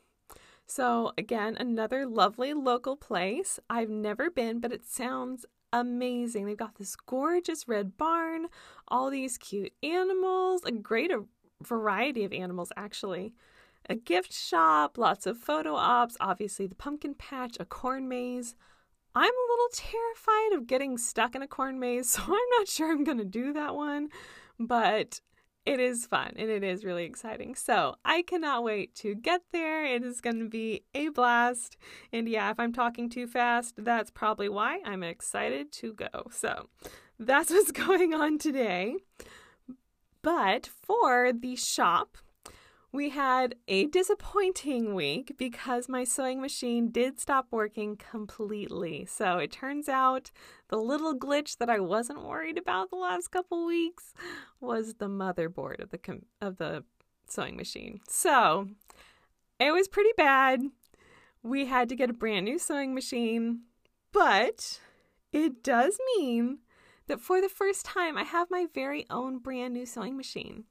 So, 0.66 1.12
again, 1.18 1.56
another 1.58 2.06
lovely 2.06 2.54
local 2.54 2.96
place. 2.96 3.58
I've 3.68 3.90
never 3.90 4.30
been, 4.30 4.60
but 4.60 4.72
it 4.72 4.84
sounds 4.86 5.44
amazing. 5.72 6.46
They've 6.46 6.56
got 6.56 6.76
this 6.76 6.94
gorgeous 6.94 7.66
red 7.66 7.96
barn, 7.96 8.46
all 8.88 9.10
these 9.10 9.38
cute 9.38 9.72
animals, 9.82 10.62
a 10.64 10.72
great 10.72 11.10
variety 11.62 12.24
of 12.24 12.32
animals, 12.32 12.72
actually. 12.76 13.32
A 13.90 13.96
gift 13.96 14.32
shop, 14.32 14.96
lots 14.96 15.26
of 15.26 15.36
photo 15.36 15.74
ops, 15.74 16.16
obviously 16.20 16.68
the 16.68 16.76
pumpkin 16.76 17.12
patch, 17.12 17.56
a 17.58 17.64
corn 17.64 18.08
maze. 18.08 18.54
I'm 19.16 19.32
a 19.32 19.50
little 19.50 19.68
terrified 19.72 20.52
of 20.52 20.68
getting 20.68 20.96
stuck 20.96 21.34
in 21.34 21.42
a 21.42 21.48
corn 21.48 21.80
maze, 21.80 22.08
so 22.10 22.22
I'm 22.22 22.58
not 22.58 22.68
sure 22.68 22.92
I'm 22.92 23.02
going 23.02 23.18
to 23.18 23.24
do 23.24 23.52
that 23.52 23.74
one, 23.74 24.10
but 24.60 25.20
it 25.66 25.80
is 25.80 26.06
fun 26.06 26.34
and 26.36 26.48
it 26.48 26.62
is 26.62 26.84
really 26.84 27.02
exciting. 27.02 27.56
So 27.56 27.96
I 28.04 28.22
cannot 28.22 28.62
wait 28.62 28.94
to 28.96 29.16
get 29.16 29.42
there. 29.50 29.84
It 29.84 30.04
is 30.04 30.20
going 30.20 30.38
to 30.38 30.48
be 30.48 30.84
a 30.94 31.08
blast. 31.08 31.76
And 32.12 32.28
yeah, 32.28 32.48
if 32.52 32.60
I'm 32.60 32.72
talking 32.72 33.10
too 33.10 33.26
fast, 33.26 33.74
that's 33.76 34.12
probably 34.12 34.48
why 34.48 34.78
I'm 34.84 35.02
excited 35.02 35.72
to 35.72 35.94
go. 35.94 36.28
So 36.30 36.68
that's 37.18 37.50
what's 37.50 37.72
going 37.88 38.14
on 38.14 38.38
today. 38.38 38.98
But 40.22 40.70
for 40.84 41.32
the 41.32 41.56
shop, 41.56 42.16
we 42.92 43.10
had 43.10 43.54
a 43.68 43.86
disappointing 43.86 44.94
week 44.94 45.34
because 45.38 45.88
my 45.88 46.02
sewing 46.02 46.40
machine 46.40 46.90
did 46.90 47.20
stop 47.20 47.46
working 47.50 47.96
completely. 47.96 49.06
So 49.06 49.38
it 49.38 49.52
turns 49.52 49.88
out 49.88 50.32
the 50.68 50.76
little 50.76 51.16
glitch 51.16 51.58
that 51.58 51.70
I 51.70 51.78
wasn't 51.78 52.24
worried 52.24 52.58
about 52.58 52.90
the 52.90 52.96
last 52.96 53.28
couple 53.28 53.64
weeks 53.64 54.12
was 54.60 54.94
the 54.94 55.08
motherboard 55.08 55.80
of 55.80 55.90
the 55.90 55.98
com- 55.98 56.26
of 56.40 56.56
the 56.56 56.84
sewing 57.28 57.56
machine. 57.56 58.00
So 58.08 58.68
it 59.60 59.72
was 59.72 59.86
pretty 59.86 60.12
bad. 60.16 60.60
We 61.42 61.66
had 61.66 61.88
to 61.90 61.96
get 61.96 62.10
a 62.10 62.14
brand 62.14 62.44
new 62.44 62.58
sewing 62.58 62.92
machine, 62.92 63.60
but 64.12 64.80
it 65.32 65.62
does 65.62 65.98
mean 66.16 66.58
that 67.06 67.20
for 67.20 67.40
the 67.40 67.48
first 67.48 67.84
time 67.84 68.18
I 68.18 68.24
have 68.24 68.50
my 68.50 68.66
very 68.74 69.06
own 69.10 69.38
brand 69.38 69.74
new 69.74 69.86
sewing 69.86 70.16
machine. 70.16 70.64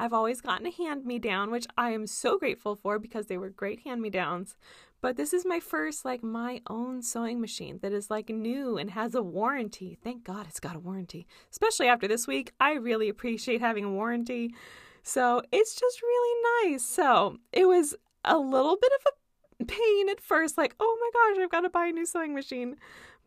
I've 0.00 0.14
always 0.14 0.40
gotten 0.40 0.66
a 0.66 0.70
hand 0.70 1.04
me 1.04 1.18
down, 1.18 1.50
which 1.50 1.66
I 1.76 1.90
am 1.90 2.06
so 2.06 2.38
grateful 2.38 2.74
for 2.74 2.98
because 2.98 3.26
they 3.26 3.36
were 3.36 3.50
great 3.50 3.80
hand 3.80 4.00
me 4.00 4.08
downs. 4.08 4.56
But 5.02 5.18
this 5.18 5.34
is 5.34 5.44
my 5.44 5.60
first, 5.60 6.06
like, 6.06 6.22
my 6.22 6.62
own 6.70 7.02
sewing 7.02 7.38
machine 7.38 7.80
that 7.82 7.92
is 7.92 8.08
like 8.08 8.30
new 8.30 8.78
and 8.78 8.90
has 8.92 9.14
a 9.14 9.22
warranty. 9.22 9.98
Thank 10.02 10.24
God 10.24 10.46
it's 10.48 10.58
got 10.58 10.74
a 10.74 10.80
warranty. 10.80 11.26
Especially 11.50 11.86
after 11.86 12.08
this 12.08 12.26
week, 12.26 12.52
I 12.58 12.72
really 12.72 13.10
appreciate 13.10 13.60
having 13.60 13.84
a 13.84 13.92
warranty. 13.92 14.54
So 15.02 15.42
it's 15.52 15.74
just 15.74 16.00
really 16.00 16.70
nice. 16.70 16.82
So 16.82 17.36
it 17.52 17.66
was 17.66 17.94
a 18.24 18.38
little 18.38 18.78
bit 18.80 18.92
of 19.00 19.12
a 19.60 19.64
pain 19.66 20.08
at 20.08 20.22
first, 20.22 20.56
like, 20.56 20.74
oh 20.80 20.98
my 20.98 21.34
gosh, 21.34 21.44
I've 21.44 21.50
got 21.50 21.60
to 21.60 21.68
buy 21.68 21.88
a 21.88 21.92
new 21.92 22.06
sewing 22.06 22.34
machine 22.34 22.76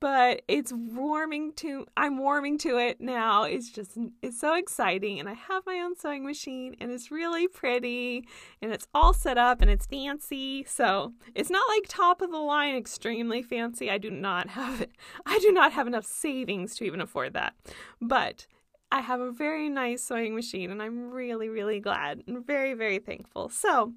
but 0.03 0.41
it's 0.50 0.74
warming 0.74 1.53
to 1.53 1.86
I'm 1.95 2.17
warming 2.17 2.57
to 2.57 2.77
it 2.77 3.00
now. 3.00 3.43
It's 3.43 3.69
just 3.69 3.98
it's 4.22 4.38
so 4.38 4.53
exciting 4.53 5.17
and 5.17 5.29
I 5.29 5.33
have 5.33 5.65
my 5.65 5.79
own 5.79 5.95
sewing 5.95 6.25
machine 6.25 6.75
and 6.81 6.91
it's 6.91 7.10
really 7.10 7.48
pretty 7.48 8.27
and 8.62 8.74
it's 8.74 8.86
all 8.93 9.13
set 9.13 9.38
up 9.38 9.62
and 9.62 9.72
it's 9.72 9.86
fancy. 9.86 10.65
So, 10.65 11.13
it's 11.33 11.50
not 11.50 11.69
like 11.69 11.86
top 11.88 12.22
of 12.22 12.31
the 12.31 12.38
line 12.38 12.75
extremely 12.75 13.41
fancy. 13.41 13.89
I 13.89 13.98
do 13.98 14.12
not 14.12 14.50
have 14.50 14.81
it. 14.81 14.91
I 15.25 15.39
do 15.39 15.53
not 15.53 15.72
have 15.72 15.88
enough 15.88 16.05
savings 16.05 16.75
to 16.75 16.83
even 16.83 17.00
afford 17.00 17.33
that. 17.36 17.53
But 18.01 18.45
I 18.91 19.00
have 19.00 19.22
a 19.22 19.31
very 19.31 19.69
nice 19.69 20.03
sewing 20.03 20.36
machine 20.36 20.69
and 20.69 20.81
I'm 20.81 21.12
really 21.12 21.48
really 21.48 21.79
glad 21.79 22.24
and 22.27 22.45
very 22.45 22.74
very 22.74 23.00
thankful. 23.00 23.48
So, 23.48 23.93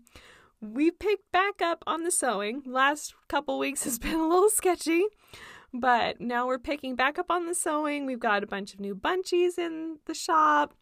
we 0.61 0.93
picked 0.93 1.33
back 1.33 1.61
up 1.61 1.83
on 1.85 2.05
the 2.05 2.13
sewing. 2.13 2.63
Last 2.65 3.13
couple 3.27 3.59
weeks 3.59 3.83
has 3.83 3.99
been 3.99 4.15
a 4.15 4.29
little 4.29 4.51
sketchy. 4.51 5.07
But 5.79 6.21
now 6.21 6.47
we're 6.47 6.59
picking 6.59 6.97
back 6.97 7.19
up 7.19 7.31
on 7.31 7.47
the 7.47 7.55
sewing. 7.55 8.07
We've 8.07 8.21
got 8.21 8.43
a 8.43 8.47
bunch 8.47 8.73
of 8.73 8.81
new 8.81 8.95
bunchies 8.95 9.59
in 9.59 9.99
the 10.07 10.15
shop. 10.15 10.75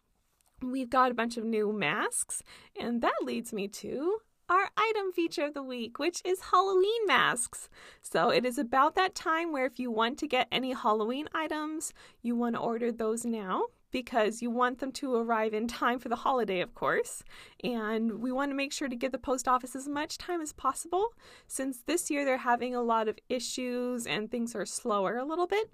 We've 0.61 0.89
got 0.89 1.11
a 1.11 1.15
bunch 1.15 1.37
of 1.37 1.43
new 1.43 1.73
masks. 1.73 2.43
And 2.79 3.01
that 3.01 3.15
leads 3.21 3.51
me 3.51 3.67
to 3.67 4.19
our 4.47 4.69
item 4.77 5.11
feature 5.11 5.45
of 5.45 5.53
the 5.53 5.63
week, 5.63 5.99
which 5.99 6.21
is 6.23 6.39
Halloween 6.51 7.07
masks. 7.07 7.69
So 8.01 8.29
it 8.29 8.45
is 8.45 8.57
about 8.57 8.95
that 8.95 9.15
time 9.15 9.51
where 9.51 9.65
if 9.65 9.79
you 9.79 9.91
want 9.91 10.17
to 10.19 10.27
get 10.27 10.47
any 10.51 10.73
Halloween 10.73 11.27
items, 11.33 11.93
you 12.21 12.35
want 12.35 12.55
to 12.55 12.61
order 12.61 12.91
those 12.91 13.25
now 13.25 13.65
because 13.91 14.41
you 14.41 14.49
want 14.49 14.79
them 14.79 14.91
to 14.91 15.15
arrive 15.15 15.53
in 15.53 15.67
time 15.67 15.99
for 15.99 16.09
the 16.09 16.17
holiday, 16.17 16.61
of 16.61 16.75
course. 16.75 17.23
And 17.63 18.19
we 18.19 18.31
want 18.31 18.51
to 18.51 18.55
make 18.55 18.73
sure 18.73 18.87
to 18.87 18.95
give 18.95 19.11
the 19.11 19.17
post 19.17 19.47
office 19.47 19.75
as 19.75 19.87
much 19.87 20.17
time 20.17 20.41
as 20.41 20.53
possible 20.53 21.13
since 21.47 21.81
this 21.85 22.09
year 22.09 22.25
they're 22.25 22.37
having 22.37 22.75
a 22.75 22.81
lot 22.81 23.07
of 23.07 23.17
issues 23.29 24.05
and 24.05 24.29
things 24.29 24.55
are 24.55 24.65
slower 24.65 25.17
a 25.17 25.25
little 25.25 25.47
bit. 25.47 25.69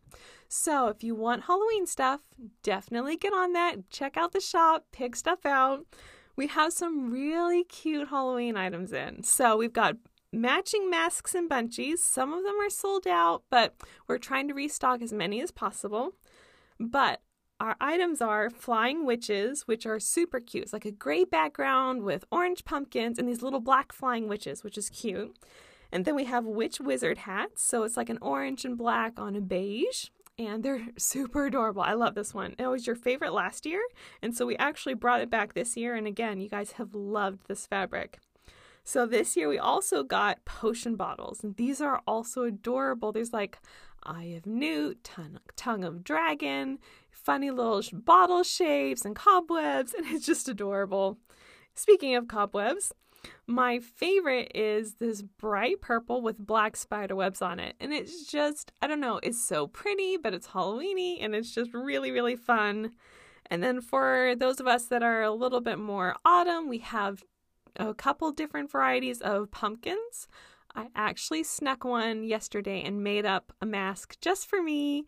So 0.47 0.87
if 0.87 1.03
you 1.03 1.15
want 1.15 1.45
Halloween 1.45 1.87
stuff, 1.87 2.21
definitely 2.63 3.17
get 3.17 3.33
on 3.33 3.53
that. 3.53 3.89
Check 3.89 4.17
out 4.17 4.33
the 4.33 4.41
shop, 4.41 4.85
pick 4.91 5.15
stuff 5.15 5.45
out. 5.45 5.85
We 6.35 6.47
have 6.47 6.73
some 6.73 7.11
really 7.11 7.63
cute 7.63 8.09
Halloween 8.09 8.55
items 8.55 8.93
in. 8.93 9.23
So 9.23 9.57
we've 9.57 9.73
got 9.73 9.95
matching 10.33 10.89
masks 10.89 11.35
and 11.35 11.49
bunchies. 11.49 11.99
Some 11.99 12.33
of 12.33 12.43
them 12.43 12.55
are 12.61 12.69
sold 12.69 13.05
out, 13.07 13.43
but 13.49 13.75
we're 14.07 14.17
trying 14.17 14.47
to 14.47 14.53
restock 14.53 15.01
as 15.01 15.13
many 15.13 15.41
as 15.41 15.51
possible. 15.51 16.13
But 16.79 17.21
our 17.61 17.75
items 17.79 18.21
are 18.21 18.49
flying 18.49 19.05
witches, 19.05 19.67
which 19.67 19.85
are 19.85 19.99
super 19.99 20.39
cute. 20.39 20.63
It's 20.63 20.73
like 20.73 20.83
a 20.83 20.91
gray 20.91 21.25
background 21.25 22.01
with 22.01 22.25
orange 22.31 22.65
pumpkins 22.65 23.19
and 23.19 23.29
these 23.29 23.43
little 23.43 23.59
black 23.59 23.93
flying 23.93 24.27
witches, 24.27 24.63
which 24.63 24.79
is 24.79 24.89
cute. 24.89 25.37
And 25.91 26.03
then 26.03 26.15
we 26.15 26.25
have 26.25 26.43
witch 26.43 26.79
wizard 26.79 27.19
hats. 27.19 27.61
So 27.61 27.83
it's 27.83 27.95
like 27.95 28.09
an 28.09 28.17
orange 28.19 28.65
and 28.65 28.75
black 28.75 29.19
on 29.19 29.35
a 29.35 29.41
beige. 29.41 30.05
And 30.39 30.63
they're 30.63 30.87
super 30.97 31.45
adorable. 31.45 31.83
I 31.83 31.93
love 31.93 32.15
this 32.15 32.33
one. 32.33 32.55
It 32.57 32.65
was 32.65 32.87
your 32.87 32.95
favorite 32.95 33.31
last 33.31 33.67
year. 33.67 33.81
And 34.23 34.35
so 34.35 34.47
we 34.47 34.57
actually 34.57 34.95
brought 34.95 35.21
it 35.21 35.29
back 35.29 35.53
this 35.53 35.77
year. 35.77 35.93
And 35.93 36.07
again, 36.07 36.41
you 36.41 36.49
guys 36.49 36.73
have 36.73 36.95
loved 36.95 37.47
this 37.47 37.67
fabric. 37.67 38.17
So 38.83 39.05
this 39.05 39.37
year 39.37 39.47
we 39.47 39.59
also 39.59 40.01
got 40.01 40.45
potion 40.45 40.95
bottles. 40.95 41.43
And 41.43 41.55
these 41.57 41.79
are 41.79 42.01
also 42.07 42.41
adorable. 42.41 43.11
There's 43.11 43.33
like 43.33 43.59
Eye 44.03 44.33
of 44.35 44.45
Newt, 44.45 45.03
tongue, 45.03 45.39
tongue 45.55 45.83
of 45.83 46.03
Dragon, 46.03 46.79
funny 47.23 47.51
little 47.51 47.81
bottle 47.93 48.43
shapes 48.43 49.05
and 49.05 49.15
cobwebs, 49.15 49.93
and 49.93 50.05
it's 50.09 50.25
just 50.25 50.49
adorable. 50.49 51.17
Speaking 51.75 52.15
of 52.15 52.27
cobwebs, 52.27 52.93
my 53.47 53.79
favorite 53.79 54.51
is 54.55 54.95
this 54.95 55.21
bright 55.21 55.81
purple 55.81 56.21
with 56.21 56.37
black 56.37 56.75
spider 56.75 57.15
webs 57.15 57.41
on 57.41 57.59
it. 57.59 57.75
And 57.79 57.93
it's 57.93 58.25
just, 58.25 58.71
I 58.81 58.87
don't 58.87 58.99
know, 58.99 59.19
it's 59.21 59.43
so 59.43 59.67
pretty, 59.67 60.17
but 60.17 60.33
it's 60.33 60.47
Halloweeny 60.47 61.17
and 61.23 61.35
it's 61.35 61.53
just 61.53 61.73
really, 61.73 62.11
really 62.11 62.35
fun. 62.35 62.91
And 63.49 63.61
then 63.61 63.81
for 63.81 64.35
those 64.37 64.59
of 64.59 64.67
us 64.67 64.85
that 64.85 65.03
are 65.03 65.21
a 65.23 65.31
little 65.31 65.61
bit 65.61 65.77
more 65.77 66.15
autumn, 66.23 66.69
we 66.69 66.79
have 66.79 67.23
a 67.75 67.93
couple 67.93 68.31
different 68.31 68.71
varieties 68.71 69.21
of 69.21 69.51
pumpkins. 69.51 70.27
I 70.73 70.87
actually 70.95 71.43
snuck 71.43 71.83
one 71.83 72.23
yesterday 72.23 72.81
and 72.81 73.03
made 73.03 73.25
up 73.25 73.51
a 73.61 73.65
mask 73.65 74.17
just 74.21 74.47
for 74.47 74.61
me 74.61 75.05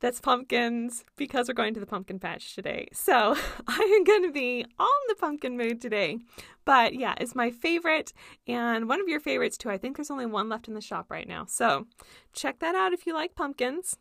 that's 0.00 0.20
pumpkins 0.20 1.04
because 1.16 1.48
we're 1.48 1.54
going 1.54 1.74
to 1.74 1.80
the 1.80 1.86
pumpkin 1.86 2.18
patch 2.18 2.54
today. 2.54 2.88
So 2.92 3.36
I'm 3.66 4.04
going 4.04 4.24
to 4.24 4.32
be 4.32 4.60
in 4.60 4.66
the 5.08 5.14
pumpkin 5.18 5.56
mood 5.56 5.80
today. 5.80 6.18
But 6.64 6.94
yeah, 6.94 7.14
it's 7.18 7.34
my 7.34 7.50
favorite 7.50 8.12
and 8.46 8.88
one 8.88 9.00
of 9.00 9.08
your 9.08 9.20
favorites 9.20 9.56
too. 9.56 9.70
I 9.70 9.78
think 9.78 9.96
there's 9.96 10.10
only 10.10 10.26
one 10.26 10.48
left 10.48 10.68
in 10.68 10.74
the 10.74 10.80
shop 10.80 11.10
right 11.10 11.28
now. 11.28 11.44
So 11.46 11.86
check 12.32 12.58
that 12.60 12.74
out 12.74 12.92
if 12.92 13.06
you 13.06 13.14
like 13.14 13.34
pumpkins. 13.34 13.96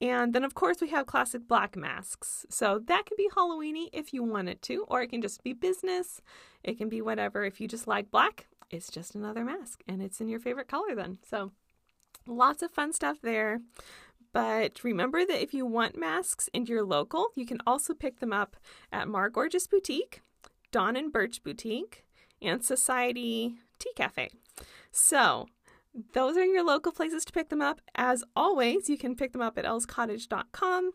And 0.00 0.32
then, 0.32 0.44
of 0.44 0.54
course, 0.54 0.80
we 0.80 0.90
have 0.90 1.06
classic 1.06 1.48
black 1.48 1.76
masks. 1.76 2.46
So 2.50 2.80
that 2.86 3.06
can 3.06 3.16
be 3.16 3.28
Halloweeny 3.36 3.88
if 3.92 4.12
you 4.14 4.22
want 4.22 4.48
it 4.48 4.62
to, 4.62 4.84
or 4.86 5.02
it 5.02 5.08
can 5.08 5.20
just 5.20 5.42
be 5.42 5.52
business. 5.52 6.20
It 6.62 6.78
can 6.78 6.88
be 6.88 7.02
whatever. 7.02 7.44
If 7.44 7.60
you 7.60 7.66
just 7.66 7.88
like 7.88 8.10
black, 8.10 8.46
it's 8.70 8.90
just 8.90 9.14
another 9.14 9.44
mask 9.44 9.82
and 9.88 10.02
it's 10.02 10.20
in 10.20 10.28
your 10.28 10.40
favorite 10.40 10.68
color 10.68 10.94
then. 10.94 11.18
So 11.28 11.52
lots 12.26 12.62
of 12.62 12.70
fun 12.70 12.92
stuff 12.92 13.18
there. 13.22 13.60
But 14.32 14.84
remember 14.84 15.24
that 15.24 15.42
if 15.42 15.54
you 15.54 15.66
want 15.66 15.98
masks 15.98 16.48
in 16.52 16.66
your 16.66 16.84
local, 16.84 17.28
you 17.34 17.46
can 17.46 17.58
also 17.66 17.94
pick 17.94 18.20
them 18.20 18.32
up 18.32 18.56
at 18.92 19.08
Mar 19.08 19.30
Gorgeous 19.30 19.66
Boutique, 19.66 20.20
Dawn 20.70 20.96
and 20.96 21.12
Birch 21.12 21.42
Boutique, 21.42 22.04
and 22.42 22.64
Society 22.64 23.56
Tea 23.78 23.92
Cafe. 23.96 24.30
So 24.90 25.46
those 26.12 26.36
are 26.36 26.44
your 26.44 26.64
local 26.64 26.92
places 26.92 27.24
to 27.24 27.32
pick 27.32 27.48
them 27.48 27.62
up. 27.62 27.80
As 27.94 28.22
always, 28.36 28.88
you 28.88 28.98
can 28.98 29.16
pick 29.16 29.32
them 29.32 29.42
up 29.42 29.58
at 29.58 29.64
elscottage.com. 29.64 30.92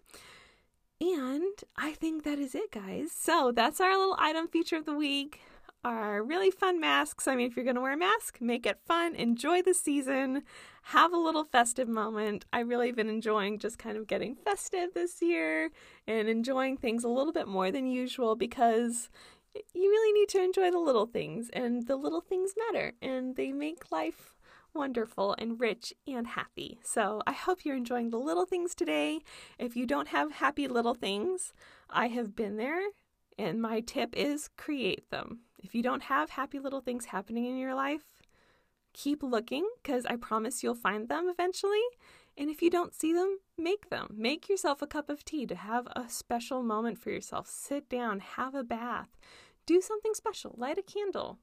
And 1.02 1.60
I 1.75 1.92
think 1.94 2.24
that 2.24 2.40
is 2.40 2.56
it, 2.56 2.72
guys. 2.72 3.12
So 3.12 3.52
that's 3.54 3.82
our 3.82 3.98
little 3.98 4.16
item 4.20 4.48
feature 4.48 4.78
of 4.78 4.86
the 4.86 4.96
week 4.96 5.42
are 5.84 6.24
really 6.24 6.52
fun 6.52 6.80
masks. 6.80 7.28
I 7.28 7.36
mean, 7.36 7.48
if 7.48 7.56
you're 7.56 7.66
going 7.66 7.75
to 7.75 7.82
wear 7.82 7.94
a 7.94 7.98
mask, 7.98 8.40
make 8.40 8.66
it 8.66 8.80
fun, 8.86 9.16
enjoy 9.16 9.62
the 9.62 9.74
season, 9.74 10.44
have 10.84 11.13
a 11.13 11.18
little 11.18 11.44
festive 11.44 11.88
moment. 11.88 12.46
I've 12.54 12.70
really 12.70 12.92
been 12.92 13.10
enjoying 13.10 13.60
just 13.60 13.78
kind 13.78 13.98
of 13.98 14.08
getting 14.08 14.36
festive 14.36 14.94
this 14.94 15.22
year 15.22 15.72
and 16.08 16.28
enjoying 16.28 16.78
things 16.78 17.04
a 17.04 17.10
little 17.10 17.34
bit 17.34 17.48
more 17.48 17.72
than 17.72 17.88
usual 17.88 18.36
because 18.36 19.10
you 19.74 19.90
really 19.90 20.13
need 20.13 20.30
to 20.30 20.44
enjoy 20.44 20.72
the 20.72 20.80
little 20.80 21.06
things, 21.06 21.50
and 21.54 21.86
the 21.86 21.96
little 21.96 22.22
things 22.22 22.54
matter, 22.58 22.94
and 23.02 23.36
they 23.36 23.52
make 23.52 23.92
life 23.92 24.36
wonderful 24.74 25.36
and 25.38 25.60
rich 25.60 25.94
and 26.08 26.25
happy. 26.25 26.80
So 26.84 27.22
I 27.28 27.34
hope 27.34 27.63
you're 27.63 27.75
enjoying 27.75 28.10
the 28.10 28.18
little 28.18 28.48
things 28.48 28.74
today. 28.74 29.20
If 29.60 29.75
you 29.75 29.86
don't 29.86 30.08
have 30.08 30.32
happy 30.32 30.68
little 30.68 30.96
things, 30.96 31.54
I 31.88 32.08
have 32.08 32.36
been 32.36 32.58
there, 32.58 32.82
and 33.38 33.62
my 33.62 33.82
tip 33.82 34.16
is 34.18 34.50
create 34.58 35.12
them. 35.12 35.42
If 35.63 35.74
you 35.74 35.82
don't 35.82 36.03
have 36.03 36.32
happy 36.32 36.60
little 36.60 36.82
things 36.82 37.05
happening 37.05 37.46
in 37.46 37.58
your 37.58 37.74
life, 37.74 38.03
keep 38.93 39.24
looking 39.24 39.67
because 39.82 40.05
I 40.05 40.17
promise 40.17 40.62
you'll 40.62 40.75
find 40.75 41.08
them 41.10 41.29
eventually. 41.29 41.82
And 42.38 42.50
if 42.50 42.62
you 42.62 42.70
don't 42.70 42.93
see 42.93 43.13
them, 43.13 43.39
make 43.58 43.89
them. 43.89 44.13
Make 44.15 44.50
yourself 44.50 44.82
a 44.82 44.88
cup 44.88 45.10
of 45.10 45.24
tea 45.24 45.46
to 45.46 45.55
have 45.55 45.88
a 45.96 46.10
special 46.10 46.63
moment 46.63 46.98
for 47.00 47.12
yourself. 47.12 47.48
Sit 47.48 47.89
down, 47.89 48.20
have 48.20 48.55
a 48.55 48.63
bath, 48.63 49.17
do 49.65 49.82
something 49.82 50.13
special, 50.13 50.55
light 50.58 50.77
a 50.77 50.82
candle. 50.82 51.39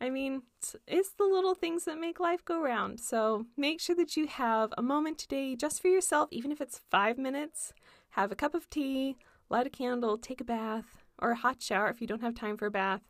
I 0.00 0.08
mean, 0.08 0.42
it's, 0.86 1.10
the 1.10 1.24
little 1.24 1.54
things 1.54 1.84
that 1.84 1.98
make 1.98 2.20
life 2.20 2.42
go 2.44 2.62
round. 2.62 3.00
So 3.00 3.44
make 3.56 3.80
sure 3.80 3.96
that 3.96 4.16
you 4.16 4.26
have 4.28 4.72
a 4.78 4.82
moment 4.82 5.18
today 5.18 5.54
just 5.56 5.82
for 5.82 5.88
yourself, 5.88 6.28
even 6.32 6.50
if 6.50 6.60
it's 6.60 6.80
five 6.90 7.18
minutes. 7.18 7.74
Have 8.10 8.32
a 8.32 8.36
cup 8.36 8.54
of 8.54 8.70
tea, 8.70 9.16
light 9.50 9.66
a 9.66 9.70
candle, 9.70 10.16
take 10.16 10.40
a 10.40 10.44
bath, 10.44 11.04
or 11.18 11.32
a 11.32 11.36
hot 11.36 11.60
shower 11.60 11.88
if 11.90 12.00
you 12.00 12.06
don't 12.06 12.22
have 12.22 12.34
time 12.34 12.56
for 12.56 12.66
a 12.66 12.70
bath. 12.70 13.02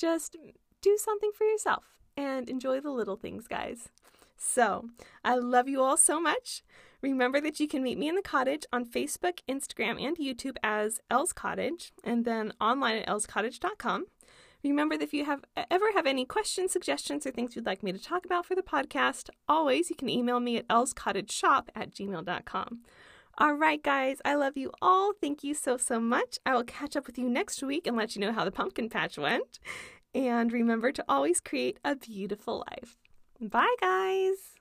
Just 0.00 0.34
do 0.80 0.96
something 0.96 1.30
for 1.36 1.44
yourself 1.44 1.84
and 2.16 2.48
enjoy 2.48 2.80
the 2.80 2.90
little 2.90 3.16
things, 3.16 3.46
guys. 3.46 3.90
So, 4.38 4.88
I 5.22 5.34
love 5.34 5.68
you 5.68 5.82
all 5.82 5.98
so 5.98 6.18
much. 6.18 6.62
Remember 7.02 7.38
that 7.42 7.60
you 7.60 7.68
can 7.68 7.82
meet 7.82 7.98
me 7.98 8.08
in 8.08 8.14
the 8.14 8.22
cottage 8.22 8.64
on 8.72 8.86
Facebook, 8.86 9.40
Instagram, 9.46 10.02
and 10.02 10.16
YouTube 10.16 10.56
as 10.62 11.00
Els 11.10 11.34
Cottage, 11.34 11.92
and 12.02 12.24
then 12.24 12.54
online 12.58 12.96
at 12.96 13.08
elscottage.com. 13.08 14.06
Remember 14.64 14.96
that 14.96 15.04
if 15.04 15.12
you 15.12 15.26
have 15.26 15.44
ever 15.70 15.92
have 15.94 16.06
any 16.06 16.24
questions, 16.24 16.72
suggestions, 16.72 17.26
or 17.26 17.30
things 17.30 17.54
you'd 17.54 17.66
like 17.66 17.82
me 17.82 17.92
to 17.92 18.02
talk 18.02 18.24
about 18.24 18.46
for 18.46 18.54
the 18.54 18.62
podcast, 18.62 19.28
always 19.48 19.90
you 19.90 19.96
can 19.96 20.08
email 20.08 20.40
me 20.40 20.56
at 20.56 20.68
elscottageshop 20.68 21.68
at 21.74 21.90
gmail.com. 21.90 22.80
All 23.38 23.54
right, 23.54 23.82
guys, 23.82 24.18
I 24.24 24.34
love 24.34 24.56
you 24.56 24.70
all. 24.82 25.12
Thank 25.20 25.42
you 25.42 25.54
so, 25.54 25.76
so 25.76 25.98
much. 25.98 26.38
I 26.44 26.54
will 26.54 26.64
catch 26.64 26.96
up 26.96 27.06
with 27.06 27.16
you 27.16 27.28
next 27.28 27.62
week 27.62 27.86
and 27.86 27.96
let 27.96 28.14
you 28.14 28.20
know 28.20 28.32
how 28.32 28.44
the 28.44 28.50
pumpkin 28.50 28.90
patch 28.90 29.16
went. 29.16 29.58
And 30.14 30.52
remember 30.52 30.92
to 30.92 31.04
always 31.08 31.40
create 31.40 31.78
a 31.84 31.96
beautiful 31.96 32.64
life. 32.70 32.96
Bye, 33.40 33.74
guys. 33.80 34.59